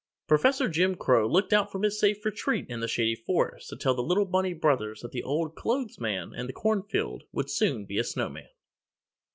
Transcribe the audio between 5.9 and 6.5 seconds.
Man in